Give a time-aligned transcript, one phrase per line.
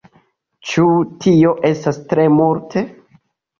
[0.69, 0.85] Ĉu
[1.27, 2.87] tio estas tre multe?